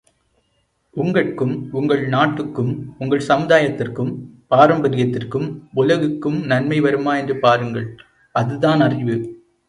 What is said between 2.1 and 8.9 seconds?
நாட்டுக்கும், உங்கள் சமுதாயத்திற்கும், பாரம்பரியத்திற்கும், உலகுக்கும் நன்மை வருமா என்று பாருங்கள் அதுதான்